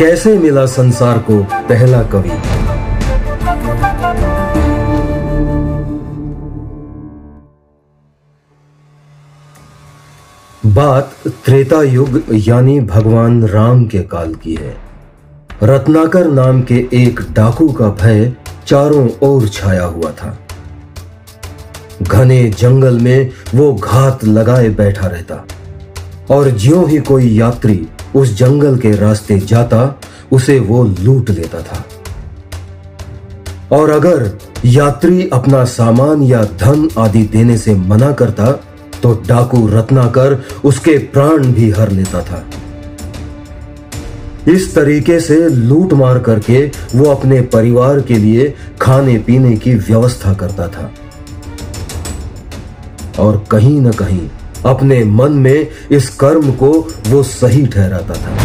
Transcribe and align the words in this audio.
कैसे 0.00 0.38
मिला 0.38 0.66
संसार 0.66 1.18
को 1.18 1.42
पहला 1.42 2.02
कवि? 2.02 2.30
बात 10.66 11.12
त्रेता 11.26 11.82
युग 11.82 12.22
यानी 12.32 12.80
भगवान 12.80 13.46
राम 13.48 13.84
के 13.86 13.98
काल 13.98 14.34
की 14.34 14.54
है। 14.54 14.76
रत्नाकर 15.62 16.26
नाम 16.30 16.62
के 16.62 16.88
एक 16.92 17.20
डाकू 17.30 17.68
का 17.68 17.88
भय 17.88 18.32
चारों 18.66 19.08
ओर 19.22 19.48
छाया 19.48 19.84
हुआ 19.84 20.10
था। 20.10 20.38
घने 22.02 22.50
जंगल 22.50 22.98
में 22.98 23.30
वो 23.54 23.74
घात 23.74 24.24
लगाए 24.24 24.68
बैठा 24.68 25.06
रहता। 25.06 25.44
और 26.30 26.50
ज्यों 26.50 26.88
ही 26.88 26.98
कोई 26.98 27.38
यात्री 27.38 27.88
उस 28.16 28.36
जंगल 28.38 28.76
के 28.78 28.90
रास्ते 28.92 29.38
जाता, 29.38 30.00
उसे 30.32 30.58
वो 30.60 30.82
लूट 31.00 31.30
लेता 31.30 31.62
था। 31.62 31.84
और 33.72 33.90
अगर 33.90 34.30
यात्री 34.64 35.28
अपना 35.32 35.64
सामान 35.64 36.22
या 36.22 36.42
धन 36.60 36.88
आदि 36.98 37.22
देने 37.22 37.58
से 37.58 37.74
मना 37.74 38.12
करता 38.12 38.50
तो 39.02 39.12
डाकू 39.28 39.66
रत्नाकर 39.68 40.42
उसके 40.64 40.96
प्राण 41.12 41.52
भी 41.52 41.70
हर 41.70 41.90
लेता 41.90 42.20
था। 42.22 42.44
इस 44.48 44.74
तरीके 44.74 45.20
से 45.20 45.36
लूट 45.48 45.92
मार 45.92 46.18
करके 46.18 46.64
वो 46.94 47.10
अपने 47.10 47.40
परिवार 47.48 48.00
के 48.00 48.14
लिए 48.14 48.54
खाने 48.80 49.16
पीने 49.18 49.56
की 49.56 49.74
व्यवस्था 49.74 50.32
करता 50.34 50.68
था। 50.68 50.90
और 53.18 53.44
कहीं 53.50 53.80
न 53.80 53.92
कहीं 53.92 54.28
अपने 54.66 55.04
मन 55.04 55.32
में 55.32 55.68
इस 55.90 56.08
कर्म 56.08 56.52
को 56.52 56.88
वो 57.08 57.22
सही 57.22 57.66
ठहराता 57.66 58.14
था। 58.14 58.36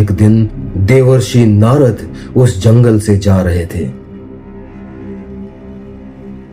एक 0.00 0.10
दिन 0.10 0.50
देवर्षि 0.76 1.46
नारद 1.46 2.16
उस 2.36 2.62
जंगल 2.62 3.00
से 3.00 3.18
जा 3.18 3.40
रहे 3.40 3.66
थे 3.66 3.84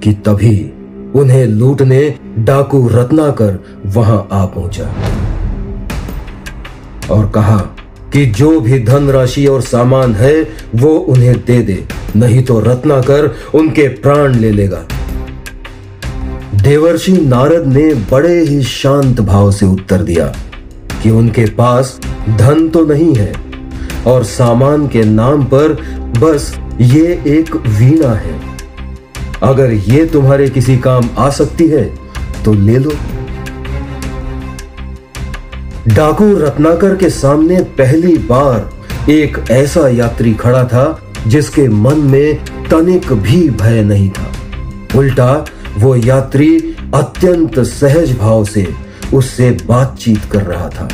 कि 0.03 0.13
तभी 0.13 0.73
उन्हें 1.15 1.45
लूटने 1.45 2.19
डाकू 2.39 2.87
रत्नाकर 2.87 3.63
वहाँ 3.85 4.27
आ 4.31 4.45
पहुँचा 4.45 4.95
और 7.11 7.29
कहा 7.29 7.74
कि 8.15 8.25
जो 8.25 8.59
भी 8.59 8.77
धन 8.79 9.09
राशि 9.09 9.45
और 9.45 9.61
सामान 9.61 10.13
है, 10.15 10.33
वो 10.75 10.89
उन्हें 10.89 11.33
दे 11.45 11.57
दे। 11.61 11.83
नहीं 12.15 12.43
तो 12.43 12.59
रत्नाकर 12.59 13.25
उनके 13.55 13.87
प्राण 13.87 14.35
ले 14.35 14.51
लेगा। 14.51 14.85
देवर्षि 16.63 17.11
नारद 17.11 17.65
ने 17.67 17.93
बड़े 18.11 18.39
ही 18.39 18.61
शांत 18.63 19.19
भाव 19.21 19.51
से 19.51 19.65
उत्तर 19.65 20.03
दिया 20.03 20.25
कि 21.03 21.09
उनके 21.09 21.45
पास 21.45 21.99
धन 22.29 22.69
तो 22.69 22.85
नहीं 22.85 23.15
है 23.15 23.31
और 24.07 24.23
सामान 24.23 24.87
के 24.87 25.03
नाम 25.03 25.43
पर 25.43 25.73
बस 26.19 26.53
ये 26.81 27.05
एक 27.27 27.55
वीणा 27.55 28.13
है। 28.15 28.39
अगर 29.43 29.73
ये 29.89 30.05
तुम्हारे 30.05 30.49
किसी 30.49 30.77
काम 30.77 31.09
आ 31.17 31.29
सकती 31.31 31.67
है 31.67 31.83
तो 32.45 32.53
ले 32.53 32.77
लो। 32.77 32.91
डाकू 35.87 36.25
रत्नाकर 36.35 36.95
के 36.95 37.09
सामने 37.09 37.59
पहली 37.77 38.15
बार 38.27 39.11
एक 39.11 39.37
ऐसा 39.51 39.87
यात्री 39.87 40.33
खड़ा 40.33 40.63
था, 40.63 40.99
जिसके 41.27 41.67
मन 41.69 41.99
में 42.01 42.45
तनिक 42.69 43.11
भी 43.13 43.49
भय 43.51 43.81
नहीं 43.83 44.09
था। 44.09 44.31
उल्टा, 44.97 45.45
वो 45.77 45.95
यात्री 45.95 46.57
अत्यंत 46.95 47.59
सहज 47.59 48.17
भाव 48.17 48.43
से 48.45 48.67
उससे 49.13 49.51
बातचीत 49.67 50.25
कर 50.31 50.43
रहा 50.43 50.69
था। 50.69 50.89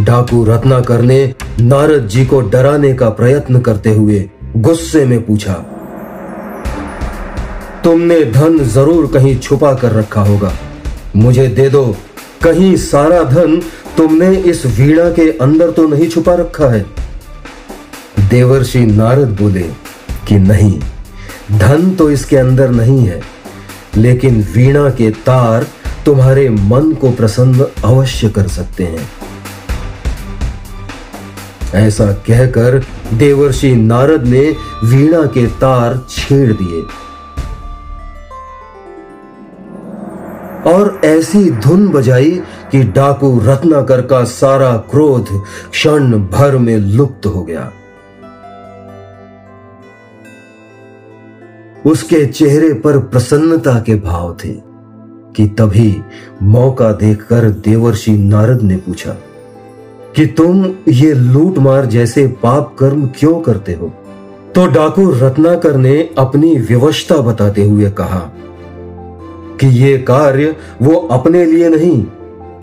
डाकू 0.00 0.44
रत्नाकर 0.44 1.02
ने 1.02 1.22
नारद 1.60 2.08
जी 2.08 2.26
को 2.26 2.40
डराने 2.42 2.92
का 2.94 3.08
प्रयत्न 3.10 3.60
करते 3.60 3.94
हुए 3.94 4.28
गुस्से 4.58 5.04
में 5.06 5.20
पूछा, 5.26 5.54
तुमने 7.84 8.24
धन 8.24 8.58
ज़रूर 8.66 9.10
कहीं 9.12 9.38
छुपा 9.38 9.72
कर 9.74 9.92
रखा 9.92 10.20
होगा। 10.22 10.52
मुझे 11.16 11.46
दे 11.48 11.68
दो, 11.68 11.84
कहीं 12.42 12.76
सारा 12.76 13.22
धन 13.24 13.60
तुमने 14.00 14.28
इस 14.50 14.64
वीणा 14.66 15.08
के 15.10 15.28
अंदर 15.38 15.70
तो 15.70 15.86
नहीं 15.88 16.08
छुपा 16.08 16.34
रखा 16.34 16.68
है। 16.68 16.84
देवर्षि 18.28 18.80
नारद 18.80 19.36
बोले 19.40 19.62
कि 20.28 20.38
नहीं, 20.38 20.78
धन 21.52 21.90
तो 21.90 22.08
इसके 22.10 22.36
अंदर 22.36 22.70
नहीं 22.70 22.98
है, 23.06 23.20
लेकिन 23.96 24.40
वीणा 24.54 24.88
के 24.90 25.10
तार 25.26 25.66
तुम्हारे 26.06 26.48
मन 26.50 26.92
को 26.92 27.10
प्रसन्न 27.10 27.66
अवश्य 27.84 28.28
कर 28.28 28.48
सकते 28.48 28.84
हैं। 28.84 29.08
ऐसा 31.76 32.06
कहकर 32.26 32.82
देवर्षि 33.14 33.74
नारद 33.76 34.26
ने 34.26 34.46
वीणा 34.84 35.22
के 35.26 35.46
तार 35.60 36.00
छेड़ 36.10 36.52
दिए। 36.52 36.82
और 40.66 41.00
ऐसी 41.04 41.50
धुन 41.50 41.88
बजाई 41.88 42.30
कि 42.72 42.82
डाकू 42.82 43.38
रत्नाकर 43.44 44.00
का 44.02 44.22
सारा 44.24 44.70
क्रोध 44.90 45.28
क्षण 45.70 46.12
भर 46.28 46.56
में 46.56 46.76
लुप्त 46.76 47.26
हो 47.26 47.42
गया। 47.42 47.70
उसके 51.86 52.24
चेहरे 52.26 52.72
पर 52.74 52.98
प्रसन्नता 52.98 53.78
के 53.80 53.94
भाव 53.94 54.36
थे 54.44 54.52
कि 55.36 55.46
तभी 55.58 55.96
मौका 56.42 56.90
देखकर 56.92 57.48
देवर्षि 57.60 58.12
नारद 58.12 58.62
ने 58.62 58.76
पूछा, 58.76 59.16
कि 60.16 60.26
तुम 60.26 60.64
ये 60.88 61.12
लूट 61.14 61.58
मार 61.58 61.86
जैसे 61.86 62.26
पाप 62.42 62.76
कर्म 62.78 63.06
क्यों 63.18 63.40
करते 63.40 63.72
हो? 63.72 63.92
तो 64.54 64.66
डाकू 64.66 65.10
रत्नाकर 65.10 65.76
ने 65.76 65.98
अपनी 66.18 66.54
व्यवस्था 66.58 67.16
बताते 67.22 67.64
हुए 67.64 67.90
कहा 67.90 68.18
कि 69.60 69.66
ये 69.66 69.98
कार्य 69.98 70.56
वो 70.82 70.94
अपने 71.10 71.44
लिए 71.44 71.68
नहीं, 71.68 72.04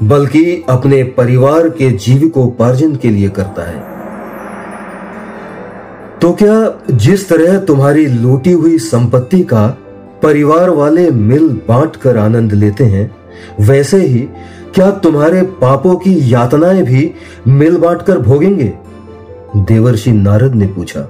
बल्कि 0.03 0.63
अपने 0.69 1.03
परिवार 1.03 1.69
के 1.69 1.89
जीविकोपार्जन 1.91 2.95
के 2.95 3.09
लिए 3.09 3.29
करता 3.29 3.69
है। 3.69 3.85
तो 6.21 6.31
क्या 6.33 6.81
जिस 6.91 7.29
तरह 7.29 7.57
तुम्हारी 7.59 8.05
लूटी 8.05 8.51
हुई 8.51 8.77
संपत्ति 8.77 9.43
का 9.43 9.67
परिवार 10.23 10.69
वाले 10.69 11.09
मिल 11.11 11.47
बांट 11.67 11.95
कर 11.95 12.17
आनंद 12.17 12.53
लेते 12.53 12.83
हैं, 12.83 13.11
वैसे 13.61 13.97
ही 13.97 14.19
क्या 14.75 14.91
तुम्हारे 14.91 15.41
पापों 15.41 15.95
की 15.95 16.33
यातनाएँ 16.33 16.83
भी 16.83 17.11
मिल 17.47 17.77
बांट 17.77 18.01
कर 18.01 18.17
भोगेंगे? 18.17 18.73
देवर्षि 19.55 20.11
नारद 20.11 20.55
ने 20.55 20.67
पूछा। 20.67 21.01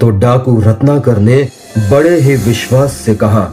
तो 0.00 0.10
डाकू 0.10 0.60
रत्नाकर 0.60 1.18
ने 1.18 1.48
बड़े 1.90 2.18
ही 2.20 2.34
विश्वास 2.36 2.92
से 2.92 3.14
कहा 3.14 3.44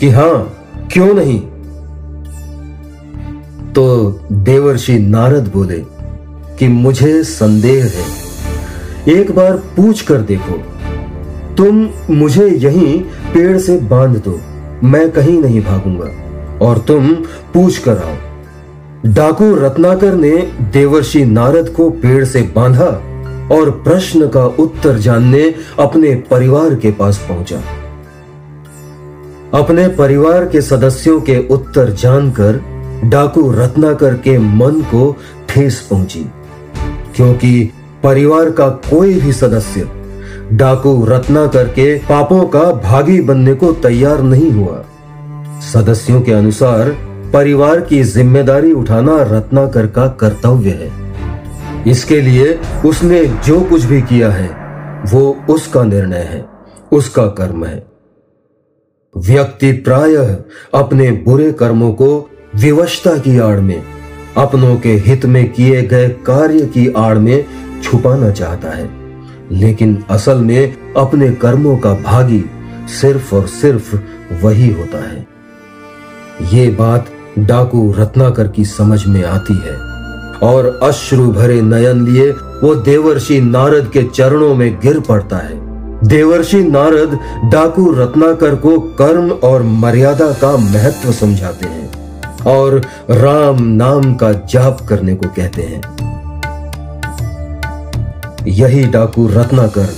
कि 0.00 0.08
हाँ 0.10 0.53
क्यों 0.92 1.14
नहीं? 1.14 1.40
तो 3.72 4.10
देवर्षि 4.32 4.98
नारद 4.98 5.50
बोले 5.54 5.82
कि 6.58 6.68
मुझे 6.68 7.24
संदेह 7.24 7.84
है। 7.84 8.24
एक 9.12 9.34
बार 9.34 9.56
पूछ 9.56 10.00
कर 10.00 10.20
देखो। 10.20 10.62
तुम 11.54 11.90
मुझे 12.10 12.48
यहीं 12.48 13.02
पेड़ 13.34 13.58
से 13.58 13.78
बाँध 13.78 14.16
दो। 14.16 14.40
मैं 14.84 15.10
कहीं 15.10 15.40
नहीं 15.40 15.60
भागूँगा। 15.60 16.24
और 16.66 16.78
तुम 16.78 17.14
पूछ 17.54 17.78
कर 17.78 17.98
आओ। 17.98 18.14
डाकू 19.06 19.54
रत्नाकर 19.54 20.12
ने 20.12 20.36
देवर्षि 20.60 21.24
नारद 21.24 21.68
को 21.68 21.90
पेड़ 21.90 22.24
से 22.24 22.42
बांधा 22.42 22.86
और 23.54 23.70
प्रश्न 23.70 24.28
का 24.28 24.46
उत्तर 24.46 24.98
जानने 24.98 25.54
अपने 25.78 26.14
परिवार 26.14 26.74
के 26.74 26.90
पास 26.90 27.18
पहुँचा। 27.18 27.60
अपने 29.54 29.88
परिवार 29.88 30.44
के 30.44 30.60
सदस्यों 30.62 31.20
के 31.20 31.36
उत्तर 31.48 31.90
जानकर 31.90 32.60
डाकू 33.04 33.50
रत्नाकर 33.52 34.14
के 34.14 34.38
मन 34.38 34.80
को 34.80 35.16
ठेस 35.48 35.80
पहुँची। 35.90 36.24
क्योंकि 37.16 37.70
परिवार 38.02 38.50
का 38.50 38.68
कोई 38.68 39.14
भी 39.20 39.32
सदस्य 39.32 39.88
डाकू 40.52 41.04
रत्नाकर 41.04 41.68
के 41.68 41.94
पापों 41.98 42.46
का 42.46 42.64
भागी 42.82 43.20
बनने 43.20 43.54
को 43.54 43.72
तैयार 43.72 44.22
नहीं 44.22 44.50
हुआ। 44.50 44.84
सदस्यों 45.72 46.20
के 46.20 46.32
अनुसार 46.32 46.90
परिवार 47.32 47.80
की 47.80 48.02
ज़िम्मेदारी 48.02 48.72
उठाना 48.72 49.16
रत्नाकर 49.22 49.86
का 49.86 50.06
कर्तव्य 50.20 50.70
है। 50.70 50.90
इसके 51.90 52.20
लिए 52.20 52.60
उसने 52.86 53.24
जो 53.46 53.60
कुछ 53.60 53.84
भी 53.84 54.02
किया 54.02 54.30
है, 54.30 54.48
वो 55.12 55.36
उसका 55.50 55.84
निर्णय 55.84 56.28
है, 56.30 56.44
उसका 56.92 57.26
कर्म 57.26 57.64
है। 57.64 57.93
व्यक्ति 59.16 59.72
प्रायः 59.72 60.36
अपने 60.74 61.10
बुरे 61.10 61.52
कर्मों 61.52 61.92
को 61.92 62.30
विवशता 62.56 63.18
की 63.18 63.38
आड़ 63.38 63.60
में, 63.60 63.82
अपनों 64.36 64.76
के 64.76 64.92
हित 64.92 65.26
में 65.26 65.52
किए 65.52 65.82
गए 65.82 66.08
कार्य 66.08 66.60
की 66.60 66.92
आड़ 66.92 67.18
में 67.18 67.44
छुपाना 67.82 68.30
चाहता 68.30 68.70
है। 68.70 68.90
लेकिन 69.52 70.04
असल 70.10 70.38
में 70.38 70.76
अपने 70.96 71.30
कर्मों 71.30 71.76
का 71.76 71.94
भागी 71.94 72.44
सिर्फ़ 73.00 73.34
और 73.34 73.46
सिर्फ़ 73.46 73.96
वही 74.42 74.70
होता 74.70 75.10
है। 75.10 75.26
ये 76.52 76.70
बात 76.70 77.06
डाकू 77.38 77.94
रत्नाकर 77.98 78.48
की 78.48 78.64
समझ 78.64 79.06
में 79.06 79.24
आती 79.24 79.54
है 79.54 79.76
और 80.50 80.80
अश्रु 80.82 81.32
भरे 81.32 81.62
नयन 81.62 82.08
लिए 82.08 82.30
वो 82.30 82.74
देवर्षि 82.74 83.40
नारद 83.40 83.90
के 83.92 84.02
चरणों 84.02 84.54
में 84.54 84.80
गिर 84.80 85.00
पड़ता 85.00 85.36
है। 85.36 85.63
देवर्षि 86.04 86.62
नारद 86.62 87.18
डाकू 87.52 87.90
रत्नाकर 87.92 88.54
को 88.54 88.78
कर्म 88.94 89.30
और 89.44 89.62
मर्यादा 89.62 90.30
का 90.32 90.56
महत्व 90.56 91.12
समझाते 91.12 91.66
हैं 91.66 92.44
और 92.46 92.80
राम 93.10 93.62
नाम 93.62 94.14
का 94.14 94.32
जाप 94.32 94.80
करने 94.88 95.14
को 95.14 95.28
कहते 95.28 95.62
हैं। 95.62 95.80
यही 98.48 98.84
डाकू 98.86 99.26
रत्नाकर 99.28 99.88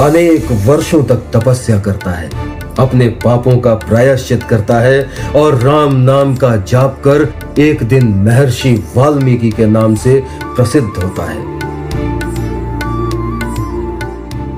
अनेक 0.00 0.50
वर्षों 0.66 1.02
तक 1.02 1.22
तपस्या 1.34 1.78
करता 1.80 2.10
है, 2.10 2.30
अपने 2.78 3.08
पापों 3.24 3.56
का 3.58 3.74
प्रायश्चित 3.74 4.42
करता 4.42 4.78
है 4.80 5.06
और 5.36 5.58
राम 5.58 5.96
नाम 6.00 6.36
का 6.36 6.56
जाप 6.56 7.00
कर 7.06 7.28
एक 7.60 7.82
दिन 7.82 8.08
महर्षि 8.24 8.74
वाल्मीकि 8.96 9.50
के 9.50 9.66
नाम 9.66 9.94
से 9.94 10.22
प्रसिद्ध 10.44 10.86
होता 10.86 11.30
है। 11.30 11.40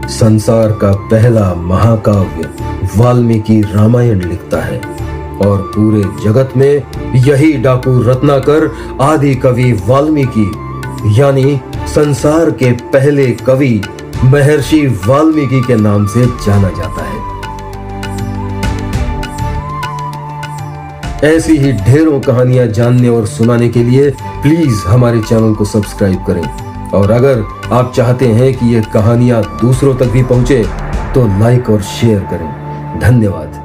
संसार 0.08 0.72
का 0.72 0.92
पहला 1.10 1.54
महाकाव्य 1.54 2.50
वाल्मीकि 2.96 3.60
रामायण 3.62 4.20
लिखता 4.20 4.60
है 4.62 4.78
और 5.38 5.62
पूरे 5.74 6.02
जगत 6.24 6.52
में 6.56 6.82
यही 7.16 7.52
डाकू 7.52 8.00
रत्नाकर 8.02 8.70
आदि 9.00 9.34
कवि 9.34 9.72
वाल्मीकि, 9.86 10.50
यानी 11.20 11.60
संसार 11.86 12.50
के 12.50 12.72
पहले 12.72 13.26
कवि 13.46 13.80
महर्षि 14.24 14.86
वाल्मीकि 15.06 15.60
के 15.60 15.76
नाम 15.76 16.06
से 16.06 16.26
जाना 16.26 16.70
जाता 16.70 17.04
है। 17.04 17.22
ऐसी 21.34 21.56
ही 21.56 21.72
ढेरों 21.72 22.20
कहानियाँ 22.20 22.66
जानने 22.66 23.08
और 23.08 23.26
सुनाने 23.26 23.68
के 23.68 23.82
लिए 23.84 24.10
प्लीज़ 24.42 24.84
हमारे 24.86 25.20
चैनल 25.20 25.54
को 25.54 25.64
सब्सक्राइब 25.64 26.24
करें। 26.26 26.63
और 26.94 27.10
अगर 27.10 27.44
आप 27.72 27.92
चाहते 27.96 28.28
हैं 28.28 28.52
कि 28.54 28.74
ये 28.74 28.82
कहानियाँ 28.94 29.42
दूसरों 29.60 29.94
तक 29.94 30.06
भी 30.06 30.22
पहुँचे 30.22 30.62
तो 31.14 31.26
लाइक 31.40 31.70
और 31.70 31.82
शेयर 31.82 32.20
करें। 32.30 33.00
धन्यवाद। 33.00 33.63